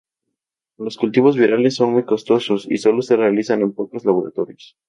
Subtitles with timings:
[0.79, 4.75] Los cultivos virales son muy costosos y solo se realizan en pocos laboratorios.